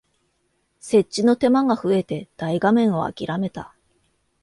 [0.79, 3.75] 設置の手間が増えて大画面をあきらめた